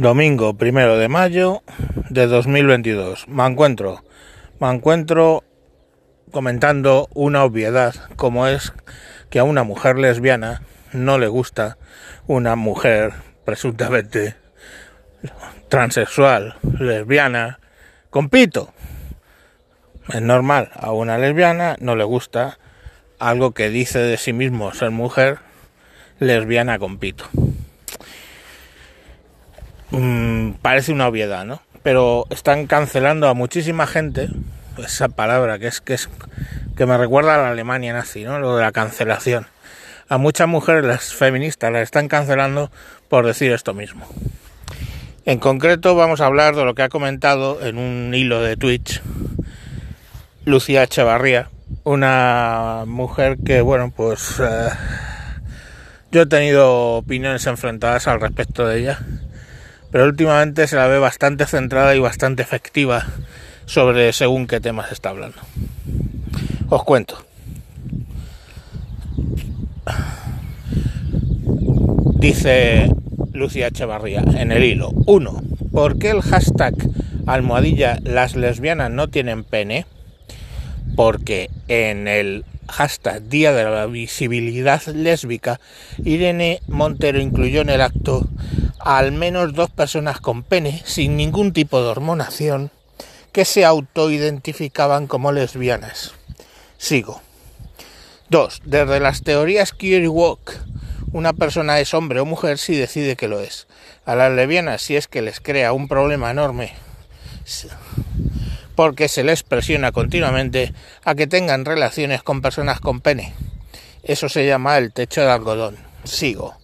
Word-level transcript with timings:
Domingo 0.00 0.54
primero 0.54 0.96
de 0.96 1.08
mayo 1.08 1.62
de 2.08 2.26
2022. 2.26 3.28
Me 3.28 3.44
encuentro, 3.44 4.02
me 4.58 4.70
encuentro 4.70 5.44
comentando 6.30 7.10
una 7.12 7.44
obviedad, 7.44 7.94
como 8.16 8.46
es 8.46 8.72
que 9.28 9.40
a 9.40 9.44
una 9.44 9.62
mujer 9.62 9.98
lesbiana 9.98 10.62
no 10.94 11.18
le 11.18 11.28
gusta 11.28 11.76
una 12.26 12.56
mujer 12.56 13.12
presuntamente 13.44 14.36
transexual, 15.68 16.54
lesbiana, 16.78 17.60
con 18.08 18.30
pito. 18.30 18.72
Es 20.08 20.22
normal, 20.22 20.70
a 20.76 20.92
una 20.92 21.18
lesbiana 21.18 21.76
no 21.78 21.94
le 21.94 22.04
gusta 22.04 22.58
algo 23.18 23.52
que 23.52 23.68
dice 23.68 23.98
de 23.98 24.16
sí 24.16 24.32
mismo 24.32 24.72
ser 24.72 24.92
mujer 24.92 25.40
lesbiana 26.20 26.78
con 26.78 26.96
pito. 26.96 27.26
Mm, 29.90 30.52
parece 30.62 30.92
una 30.92 31.08
obviedad, 31.08 31.44
¿no? 31.44 31.62
Pero 31.82 32.26
están 32.30 32.66
cancelando 32.66 33.28
a 33.28 33.34
muchísima 33.34 33.86
gente, 33.86 34.28
esa 34.78 35.08
palabra 35.08 35.58
que 35.58 35.66
es 35.66 35.80
que 35.80 35.94
es 35.94 36.08
que 36.76 36.86
me 36.86 36.96
recuerda 36.96 37.34
a 37.34 37.38
la 37.38 37.50
Alemania 37.50 37.92
nazi, 37.92 38.24
¿no? 38.24 38.38
Lo 38.38 38.56
de 38.56 38.62
la 38.62 38.72
cancelación. 38.72 39.46
A 40.08 40.18
muchas 40.18 40.48
mujeres 40.48 40.84
las 40.84 41.12
feministas 41.12 41.72
las 41.72 41.82
están 41.82 42.08
cancelando 42.08 42.70
por 43.08 43.26
decir 43.26 43.52
esto 43.52 43.74
mismo. 43.74 44.06
En 45.24 45.38
concreto 45.38 45.94
vamos 45.94 46.20
a 46.20 46.26
hablar 46.26 46.54
de 46.54 46.64
lo 46.64 46.74
que 46.74 46.82
ha 46.82 46.88
comentado 46.88 47.64
en 47.64 47.78
un 47.78 48.14
hilo 48.14 48.40
de 48.42 48.56
Twitch 48.56 49.02
Lucía 50.44 50.84
Echevarría, 50.84 51.50
una 51.84 52.84
mujer 52.86 53.36
que, 53.44 53.60
bueno, 53.60 53.92
pues 53.94 54.40
eh, 54.40 54.70
yo 56.10 56.22
he 56.22 56.26
tenido 56.26 56.96
opiniones 56.96 57.46
enfrentadas 57.46 58.08
al 58.08 58.20
respecto 58.20 58.66
de 58.66 58.80
ella 58.80 59.00
pero 59.90 60.04
últimamente 60.06 60.66
se 60.66 60.76
la 60.76 60.86
ve 60.86 60.98
bastante 60.98 61.46
centrada 61.46 61.94
y 61.94 61.98
bastante 61.98 62.42
efectiva 62.42 63.06
sobre 63.66 64.12
según 64.12 64.46
qué 64.46 64.60
temas 64.60 64.92
está 64.92 65.10
hablando. 65.10 65.38
Os 66.68 66.84
cuento. 66.84 67.24
Dice 72.20 72.90
Lucía 73.32 73.68
Echevarría 73.68 74.22
en 74.36 74.52
el 74.52 74.62
hilo 74.62 74.90
1. 75.06 75.42
¿Por 75.72 75.98
qué 75.98 76.10
el 76.10 76.20
hashtag 76.20 76.74
almohadilla 77.26 77.98
las 78.02 78.36
lesbianas 78.36 78.90
no 78.90 79.08
tienen 79.08 79.44
pene? 79.44 79.86
Porque 80.96 81.50
en 81.68 82.08
el 82.08 82.44
hashtag 82.68 83.22
Día 83.28 83.52
de 83.52 83.64
la 83.64 83.86
Visibilidad 83.86 84.82
Lésbica, 84.86 85.60
Irene 86.04 86.60
Montero 86.68 87.20
incluyó 87.20 87.62
en 87.62 87.70
el 87.70 87.80
acto 87.80 88.28
al 88.80 89.12
menos 89.12 89.52
dos 89.52 89.70
personas 89.70 90.20
con 90.20 90.42
pene 90.42 90.82
sin 90.84 91.16
ningún 91.16 91.52
tipo 91.52 91.82
de 91.82 91.88
hormonación 91.88 92.70
que 93.32 93.44
se 93.44 93.64
autoidentificaban 93.64 95.06
como 95.06 95.32
lesbianas. 95.32 96.12
Sigo. 96.78 97.22
2. 98.28 98.62
Desde 98.64 99.00
las 99.00 99.22
teorías 99.22 99.74
Walk, 99.80 100.52
una 101.12 101.32
persona 101.32 101.80
es 101.80 101.94
hombre 101.94 102.20
o 102.20 102.24
mujer 102.24 102.58
si 102.58 102.76
decide 102.76 103.16
que 103.16 103.28
lo 103.28 103.40
es. 103.40 103.66
A 104.04 104.14
las 104.14 104.32
lesbianas 104.32 104.82
si 104.82 104.96
es 104.96 105.08
que 105.08 105.22
les 105.22 105.40
crea 105.40 105.72
un 105.72 105.88
problema 105.88 106.30
enorme 106.30 106.72
porque 108.80 109.08
se 109.08 109.24
les 109.24 109.42
presiona 109.42 109.92
continuamente 109.92 110.72
a 111.04 111.14
que 111.14 111.26
tengan 111.26 111.66
relaciones 111.66 112.22
con 112.22 112.40
personas 112.40 112.80
con 112.80 113.00
pene. 113.00 113.34
Eso 114.02 114.30
se 114.30 114.46
llama 114.46 114.78
el 114.78 114.92
techo 114.92 115.20
de 115.20 115.30
algodón. 115.30 115.76
Sigo. 116.04 116.59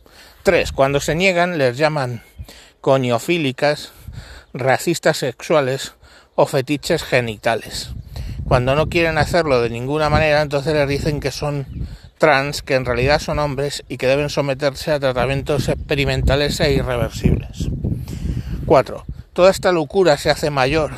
3. 0.47 0.71
Cuando 0.71 1.01
se 1.01 1.17
niegan 1.17 1.59
les 1.59 1.77
llaman 1.77 2.23
coniofílicas, 2.81 3.91
racistas 4.55 5.17
sexuales 5.17 5.95
o 6.37 6.47
fetiches 6.47 7.03
genitales. 7.03 7.91
Cuando 8.47 8.77
no 8.77 8.89
quieren 8.89 9.19
hacerlo 9.19 9.61
de 9.61 9.71
ninguna 9.71 10.09
manera, 10.09 10.43
entonces 10.43 10.73
les 10.73 10.89
dicen 10.89 11.19
que 11.19 11.33
son 11.33 11.67
trans, 12.19 12.63
que 12.63 12.77
en 12.77 12.85
realidad 12.85 13.19
son 13.19 13.41
hombres 13.41 13.83
y 13.89 13.97
que 13.97 14.07
deben 14.07 14.31
someterse 14.31 14.93
a 14.93 15.01
tratamientos 15.01 15.69
experimentales 15.69 16.61
e 16.61 16.75
irreversibles. 16.75 17.69
4. 18.67 19.05
Toda 19.33 19.51
esta 19.51 19.73
locura 19.73 20.17
se 20.17 20.31
hace 20.31 20.51
mayor 20.51 20.93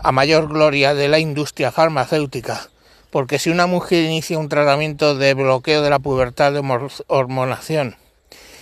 a 0.00 0.12
mayor 0.12 0.46
gloria 0.46 0.94
de 0.94 1.08
la 1.08 1.18
industria 1.18 1.72
farmacéutica, 1.72 2.68
porque 3.10 3.40
si 3.40 3.50
una 3.50 3.66
mujer 3.66 4.04
inicia 4.04 4.38
un 4.38 4.48
tratamiento 4.48 5.16
de 5.16 5.34
bloqueo 5.34 5.82
de 5.82 5.90
la 5.90 5.98
pubertad 5.98 6.52
de 6.52 6.62
hormonación, 7.08 7.96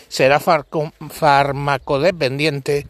será 0.09 0.41
farmacodependiente 0.41 2.87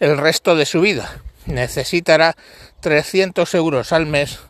el 0.00 0.18
resto 0.18 0.56
de 0.56 0.66
su 0.66 0.80
vida. 0.80 1.22
Necesitará 1.46 2.36
300 2.80 3.54
euros 3.54 3.92
al 3.92 4.06
mes 4.06 4.40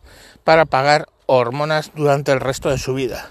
para 0.44 0.64
pagar 0.64 1.08
hormonas 1.26 1.90
durante 1.94 2.32
el 2.32 2.40
resto 2.40 2.70
de 2.70 2.78
su 2.78 2.94
vida. 2.94 3.28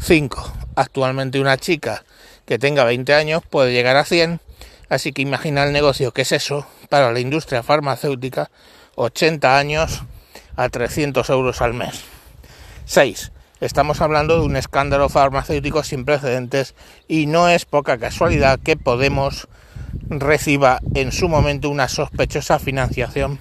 5. 0.00 0.52
Actualmente 0.76 1.40
una 1.40 1.58
chica 1.58 2.04
que 2.46 2.58
tenga 2.58 2.84
20 2.84 3.12
años 3.14 3.42
puede 3.48 3.72
llegar 3.72 3.96
a 3.96 4.04
100, 4.04 4.40
así 4.88 5.12
que 5.12 5.22
imagina 5.22 5.64
el 5.64 5.72
negocio 5.72 6.12
que 6.12 6.22
es 6.22 6.32
eso 6.32 6.66
para 6.88 7.12
la 7.12 7.20
industria 7.20 7.62
farmacéutica, 7.62 8.50
80 8.96 9.58
años 9.58 10.02
a 10.56 10.68
300 10.68 11.28
euros 11.30 11.60
al 11.60 11.74
mes. 11.74 12.02
6. 12.86 13.30
Estamos 13.60 14.00
hablando 14.00 14.40
de 14.40 14.46
un 14.46 14.56
escándalo 14.56 15.10
farmacéutico 15.10 15.82
sin 15.82 16.06
precedentes 16.06 16.74
y 17.08 17.26
no 17.26 17.46
es 17.50 17.66
poca 17.66 17.98
casualidad 17.98 18.58
que 18.58 18.78
Podemos 18.78 19.48
reciba 20.08 20.80
en 20.94 21.12
su 21.12 21.28
momento 21.28 21.68
una 21.68 21.86
sospechosa 21.86 22.58
financiación 22.58 23.38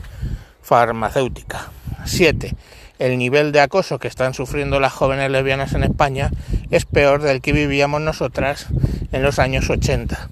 farmacéutica. 0.62 1.72
7. 2.04 2.54
El 3.00 3.18
nivel 3.18 3.54
de 3.54 3.62
acoso 3.62 3.98
que 3.98 4.10
están 4.10 4.34
sufriendo 4.34 4.82
las 4.82 4.92
jóvenes 4.92 5.32
lesbianas 5.32 5.72
en 5.72 5.84
España 5.84 6.32
es 6.70 6.84
peor 6.84 7.22
del 7.22 7.40
que 7.40 7.54
vivíamos 7.54 8.02
nosotras 8.02 8.68
en 9.14 9.24
los 9.24 9.40
años 9.40 9.70
80. 9.70 10.30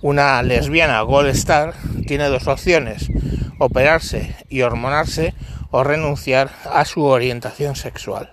Una 0.00 0.42
lesbiana 0.42 1.02
Gold 1.02 1.28
Star 1.28 1.74
tiene 2.06 2.24
dos 2.30 2.46
opciones, 2.46 3.10
operarse 3.58 4.34
y 4.48 4.62
hormonarse 4.62 5.34
o 5.70 5.84
renunciar 5.84 6.48
a 6.64 6.86
su 6.86 7.04
orientación 7.04 7.76
sexual. 7.76 8.30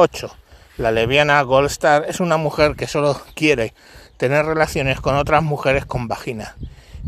8. 0.00 0.34
La 0.78 0.92
leviana 0.92 1.42
Gold 1.42 1.66
Star 1.66 2.06
es 2.08 2.20
una 2.20 2.38
mujer 2.38 2.74
que 2.74 2.86
solo 2.86 3.20
quiere 3.34 3.74
tener 4.16 4.46
relaciones 4.46 4.98
con 4.98 5.14
otras 5.14 5.42
mujeres 5.42 5.84
con 5.84 6.08
vagina, 6.08 6.56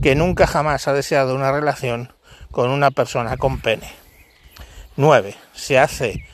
que 0.03 0.15
nunca 0.15 0.47
jamás 0.47 0.87
ha 0.89 0.93
deseado 0.93 1.35
una 1.35 1.51
relación 1.53 2.13
con 2.51 2.69
una 2.69 2.91
persona 2.91 3.39
con 3.39 3.61
pene. 3.61 3.89
9. 4.97 5.35
Se 5.55 5.79
hace 5.79 6.27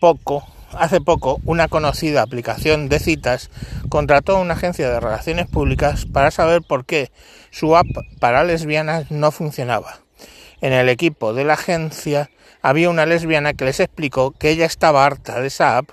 poco, 0.00 0.46
hace 0.74 1.00
poco 1.00 1.40
una 1.46 1.68
conocida 1.68 2.20
aplicación 2.20 2.90
de 2.90 2.98
citas 2.98 3.48
contrató 3.88 4.36
a 4.36 4.40
una 4.40 4.52
agencia 4.52 4.90
de 4.90 5.00
relaciones 5.00 5.46
públicas 5.46 6.04
para 6.04 6.30
saber 6.30 6.60
por 6.60 6.84
qué 6.84 7.10
su 7.50 7.74
app 7.74 7.86
para 8.20 8.44
lesbianas 8.44 9.10
no 9.10 9.30
funcionaba. 9.30 10.00
En 10.60 10.74
el 10.74 10.90
equipo 10.90 11.32
de 11.32 11.44
la 11.44 11.54
agencia 11.54 12.28
había 12.60 12.90
una 12.90 13.06
lesbiana 13.06 13.54
que 13.54 13.64
les 13.64 13.80
explicó 13.80 14.32
que 14.32 14.50
ella 14.50 14.66
estaba 14.66 15.06
harta 15.06 15.40
de 15.40 15.46
esa 15.46 15.78
app 15.78 15.88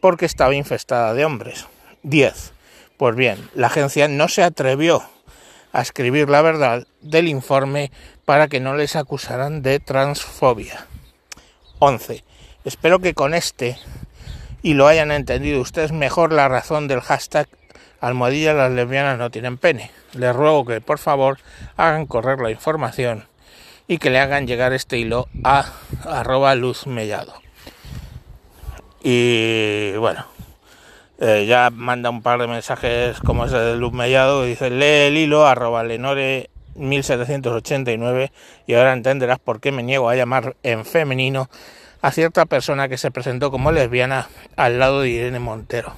porque 0.00 0.26
estaba 0.26 0.54
infestada 0.54 1.14
de 1.14 1.24
hombres. 1.24 1.66
10. 2.02 2.52
Pues 2.96 3.16
bien, 3.16 3.48
la 3.54 3.68
agencia 3.68 4.08
no 4.08 4.28
se 4.28 4.42
atrevió 4.42 5.02
a 5.72 5.82
escribir 5.82 6.28
la 6.28 6.42
verdad 6.42 6.86
del 7.00 7.28
informe 7.28 7.90
para 8.24 8.48
que 8.48 8.60
no 8.60 8.74
les 8.74 8.96
acusaran 8.96 9.62
de 9.62 9.80
transfobia. 9.80 10.86
11. 11.78 12.24
Espero 12.64 12.98
que 12.98 13.14
con 13.14 13.34
este 13.34 13.78
y 14.62 14.74
lo 14.74 14.88
hayan 14.88 15.12
entendido 15.12 15.60
ustedes 15.60 15.92
mejor 15.92 16.32
la 16.32 16.48
razón 16.48 16.88
del 16.88 17.00
hashtag 17.00 17.48
almohadilla 18.00 18.54
las 18.54 18.72
lesbianas 18.72 19.18
no 19.18 19.30
tienen 19.30 19.58
pene. 19.58 19.90
Les 20.14 20.34
ruego 20.34 20.64
que 20.64 20.80
por 20.80 20.98
favor 20.98 21.38
hagan 21.76 22.06
correr 22.06 22.40
la 22.40 22.50
información 22.50 23.26
y 23.86 23.98
que 23.98 24.10
le 24.10 24.18
hagan 24.18 24.46
llegar 24.46 24.72
este 24.72 24.98
hilo 24.98 25.28
a 25.44 25.72
arroba. 26.04 26.54
Y 29.02 29.92
bueno, 29.96 30.24
eh, 31.20 31.46
ya 31.48 31.70
manda 31.70 32.10
un 32.10 32.22
par 32.22 32.40
de 32.40 32.46
mensajes 32.46 33.20
como 33.20 33.44
ese 33.44 33.58
de 33.58 33.76
luz 33.76 33.92
mellado, 33.92 34.44
dice 34.44 34.70
lee 34.70 35.08
el 35.08 35.16
hilo 35.16 35.46
arroba 35.46 35.82
lenore 35.82 36.50
1789 36.76 38.32
y 38.66 38.74
ahora 38.74 38.92
entenderás 38.92 39.38
por 39.38 39.60
qué 39.60 39.72
me 39.72 39.82
niego 39.82 40.08
a 40.08 40.16
llamar 40.16 40.56
en 40.62 40.84
femenino 40.84 41.50
a 42.02 42.12
cierta 42.12 42.46
persona 42.46 42.88
que 42.88 42.98
se 42.98 43.10
presentó 43.10 43.50
como 43.50 43.72
lesbiana 43.72 44.28
al 44.56 44.78
lado 44.78 45.00
de 45.00 45.10
Irene 45.10 45.40
Montero. 45.40 45.94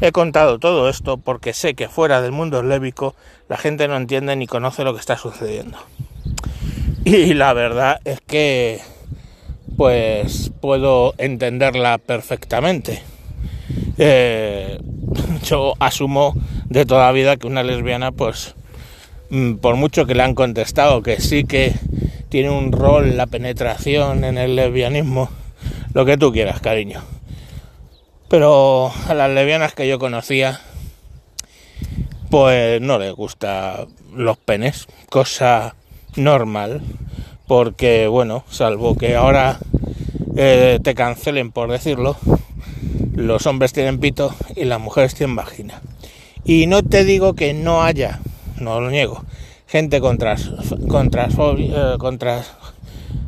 He 0.00 0.12
contado 0.12 0.58
todo 0.58 0.88
esto 0.88 1.16
porque 1.16 1.52
sé 1.52 1.74
que 1.74 1.88
fuera 1.88 2.20
del 2.20 2.32
mundo 2.32 2.62
lébico 2.62 3.14
la 3.48 3.56
gente 3.56 3.88
no 3.88 3.96
entiende 3.96 4.36
ni 4.36 4.46
conoce 4.46 4.84
lo 4.84 4.92
que 4.92 5.00
está 5.00 5.16
sucediendo. 5.16 5.78
Y 7.04 7.34
la 7.34 7.52
verdad 7.52 8.00
es 8.04 8.20
que 8.20 8.80
pues 9.76 10.52
puedo 10.60 11.14
entenderla 11.18 11.98
perfectamente. 11.98 13.02
Eh, 13.98 14.78
yo 15.44 15.74
asumo 15.78 16.34
de 16.68 16.86
toda 16.86 17.12
vida 17.12 17.36
que 17.36 17.46
una 17.46 17.62
lesbiana 17.62 18.12
pues 18.12 18.54
mm, 19.30 19.54
por 19.54 19.76
mucho 19.76 20.06
que 20.06 20.14
le 20.14 20.22
han 20.22 20.34
contestado 20.34 21.02
que 21.02 21.20
sí 21.20 21.44
que 21.44 21.74
tiene 22.28 22.50
un 22.50 22.72
rol 22.72 23.16
la 23.16 23.26
penetración 23.26 24.24
en 24.24 24.38
el 24.38 24.56
lesbianismo, 24.56 25.30
lo 25.92 26.04
que 26.04 26.16
tú 26.16 26.32
quieras, 26.32 26.60
cariño. 26.60 27.00
Pero 28.28 28.90
a 29.08 29.14
las 29.14 29.30
lesbianas 29.30 29.74
que 29.74 29.86
yo 29.86 30.00
conocía, 30.00 30.60
pues 32.30 32.80
no 32.80 32.98
les 32.98 33.12
gusta 33.12 33.86
los 34.12 34.36
penes, 34.36 34.88
cosa 35.08 35.76
normal, 36.16 36.82
porque 37.46 38.08
bueno, 38.08 38.44
salvo 38.50 38.96
que 38.96 39.14
ahora 39.14 39.60
eh, 40.36 40.78
te 40.82 40.94
cancelen 40.94 41.52
por 41.52 41.70
decirlo, 41.70 42.16
los 43.14 43.46
hombres 43.46 43.72
tienen 43.72 44.00
pito 44.00 44.34
y 44.56 44.64
las 44.64 44.80
mujeres 44.80 45.14
tienen 45.14 45.36
vagina. 45.36 45.80
Y 46.44 46.66
no 46.66 46.82
te 46.82 47.04
digo 47.04 47.34
que 47.34 47.54
no 47.54 47.82
haya, 47.82 48.20
no 48.60 48.80
lo 48.80 48.90
niego, 48.90 49.24
gente 49.66 50.00
con, 50.00 50.18
eh, 50.20 50.36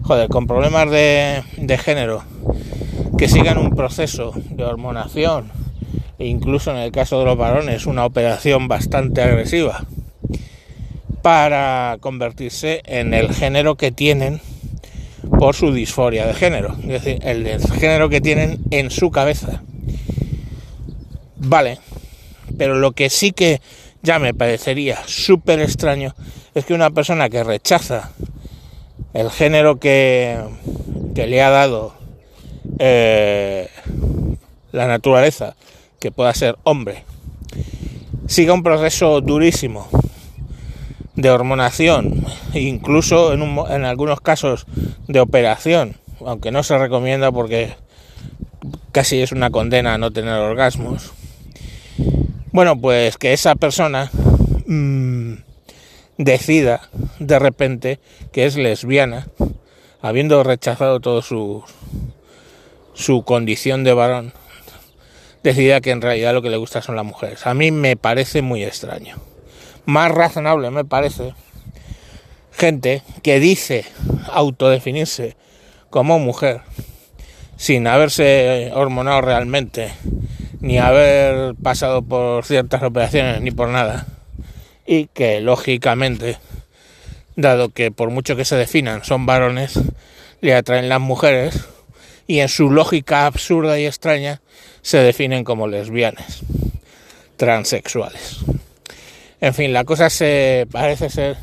joder, 0.02 0.28
con 0.28 0.46
problemas 0.46 0.90
de, 0.90 1.42
de 1.56 1.78
género 1.78 2.22
que 3.16 3.28
sigan 3.28 3.58
un 3.58 3.74
proceso 3.74 4.32
de 4.50 4.64
hormonación 4.64 5.50
e 6.18 6.26
incluso 6.26 6.70
en 6.70 6.78
el 6.78 6.92
caso 6.92 7.18
de 7.18 7.26
los 7.26 7.38
varones 7.38 7.86
una 7.86 8.04
operación 8.04 8.68
bastante 8.68 9.22
agresiva 9.22 9.86
para 11.22 11.96
convertirse 12.00 12.82
en 12.84 13.14
el 13.14 13.34
género 13.34 13.76
que 13.76 13.90
tienen 13.90 14.40
por 15.30 15.54
su 15.54 15.72
disforia 15.72 16.26
de 16.26 16.34
género, 16.34 16.76
es 16.82 17.04
decir, 17.04 17.18
el 17.22 17.60
género 17.72 18.08
que 18.08 18.20
tienen 18.20 18.60
en 18.70 18.90
su 18.90 19.10
cabeza. 19.10 19.62
Vale, 21.36 21.78
pero 22.56 22.76
lo 22.76 22.92
que 22.92 23.10
sí 23.10 23.32
que 23.32 23.60
ya 24.02 24.18
me 24.18 24.34
parecería 24.34 24.98
súper 25.06 25.60
extraño 25.60 26.14
es 26.54 26.64
que 26.64 26.74
una 26.74 26.90
persona 26.90 27.28
que 27.28 27.44
rechaza 27.44 28.12
el 29.12 29.30
género 29.30 29.78
que, 29.78 30.38
le 31.14 31.42
ha 31.42 31.50
dado 31.50 31.94
eh, 32.78 33.68
la 34.72 34.86
naturaleza, 34.86 35.56
que 36.00 36.10
pueda 36.10 36.32
ser 36.34 36.56
hombre, 36.64 37.04
siga 38.26 38.52
un 38.52 38.62
proceso 38.62 39.20
durísimo 39.20 39.88
de 41.16 41.30
hormonación, 41.30 42.24
incluso 42.54 43.32
en, 43.32 43.42
en 43.42 43.84
algunos 43.84 44.20
casos 44.20 44.66
de 45.08 45.20
operación, 45.20 45.96
aunque 46.24 46.50
no 46.50 46.62
se 46.62 46.78
recomienda 46.78 47.32
porque 47.32 47.74
casi 48.92 49.20
es 49.20 49.32
una 49.32 49.50
condena 49.50 49.98
no 49.98 50.10
tener 50.10 50.34
orgasmos. 50.34 51.12
Bueno, 52.52 52.80
pues 52.80 53.18
que 53.18 53.32
esa 53.32 53.54
persona 53.54 54.10
mmm, 54.66 55.34
decida 56.18 56.88
de 57.18 57.38
repente 57.38 57.98
que 58.32 58.46
es 58.46 58.56
lesbiana, 58.56 59.26
habiendo 60.00 60.42
rechazado 60.42 61.00
todo 61.00 61.22
su, 61.22 61.64
su 62.94 63.24
condición 63.24 63.84
de 63.84 63.92
varón, 63.92 64.32
decida 65.42 65.80
que 65.80 65.90
en 65.90 66.02
realidad 66.02 66.34
lo 66.34 66.42
que 66.42 66.50
le 66.50 66.56
gusta 66.56 66.82
son 66.82 66.96
las 66.96 67.04
mujeres. 67.04 67.46
A 67.46 67.54
mí 67.54 67.70
me 67.70 67.96
parece 67.96 68.42
muy 68.42 68.64
extraño. 68.64 69.16
Más 69.86 70.10
razonable 70.10 70.70
me 70.70 70.84
parece 70.84 71.32
gente 72.50 73.02
que 73.22 73.38
dice 73.38 73.84
autodefinirse 74.32 75.36
como 75.90 76.18
mujer 76.18 76.62
sin 77.56 77.86
haberse 77.86 78.72
hormonado 78.74 79.20
realmente, 79.20 79.92
ni 80.60 80.78
haber 80.78 81.54
pasado 81.54 82.02
por 82.02 82.44
ciertas 82.44 82.82
operaciones, 82.82 83.40
ni 83.40 83.52
por 83.52 83.68
nada, 83.68 84.06
y 84.86 85.06
que 85.06 85.40
lógicamente, 85.40 86.38
dado 87.36 87.70
que 87.70 87.90
por 87.90 88.10
mucho 88.10 88.36
que 88.36 88.44
se 88.44 88.56
definan 88.56 89.04
son 89.04 89.24
varones, 89.24 89.78
le 90.40 90.54
atraen 90.54 90.88
las 90.88 91.00
mujeres, 91.00 91.64
y 92.26 92.40
en 92.40 92.48
su 92.48 92.70
lógica 92.70 93.26
absurda 93.26 93.78
y 93.78 93.86
extraña 93.86 94.40
se 94.82 94.98
definen 94.98 95.44
como 95.44 95.68
lesbianas, 95.68 96.40
transexuales. 97.36 98.40
En 99.40 99.54
fin, 99.54 99.72
la 99.72 99.84
cosa 99.84 100.10
se 100.10 100.66
parece 100.70 101.10
ser 101.10 101.36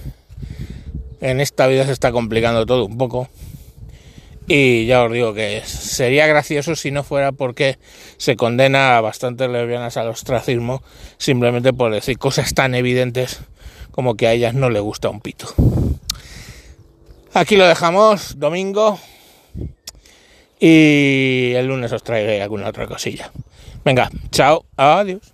en 1.22 1.40
esta 1.40 1.68
vida 1.68 1.86
se 1.86 1.92
está 1.92 2.12
complicando 2.12 2.66
todo 2.66 2.86
un 2.86 2.98
poco. 2.98 3.30
Y 4.48 4.86
ya 4.86 5.04
os 5.04 5.12
digo 5.12 5.34
que 5.34 5.62
sería 5.66 6.28
gracioso 6.28 6.76
si 6.76 6.92
no 6.92 7.04
fuera 7.04 7.32
porque 7.32 7.78
se 8.18 8.36
condena 8.36 8.98
a 8.98 9.02
bastantes 9.02 9.50
lesbianas 9.50 9.96
al 9.96 10.10
ostracismo 10.10 10.84
simplemente 11.18 11.72
por 11.72 11.94
decir 11.94 12.18
cosas 12.18 12.54
tan 12.54 12.76
evidentes 12.76 13.40
como 13.92 14.16
que 14.16 14.28
a 14.28 14.34
ellas 14.34 14.54
no 14.54 14.70
le 14.70 14.82
gusta 14.82 15.10
un 15.10 15.22
pito. 15.22 15.48
Aquí 17.34 17.56
lo 17.56 17.66
dejamos, 17.68 18.38
domingo, 18.38 19.00
y 20.60 21.54
el 21.56 21.68
lunes 21.68 21.92
os 21.92 22.04
traeré 22.04 22.42
alguna 22.42 22.68
otra 22.68 22.86
cosilla. 22.86 23.32
Venga, 23.84 24.10
chao, 24.30 24.66
adiós. 24.78 25.33